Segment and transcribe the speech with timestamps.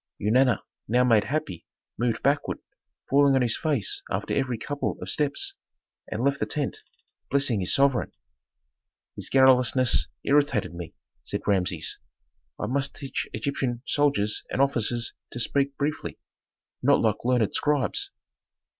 [0.19, 2.57] Eunana, now made happy, moved backward,
[3.07, 5.53] falling on his face after every couple of steps,
[6.11, 6.79] and left the tent,
[7.29, 8.11] blessing his sovereign.
[9.15, 11.99] "His garrulousness irritated me," said Rameses.
[12.59, 16.17] "I must teach Egyptian soldiers and officers to speak briefly,
[16.81, 18.09] not like learned scribes."